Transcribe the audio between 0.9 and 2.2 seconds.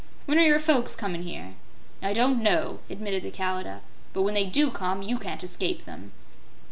comin' here?" "I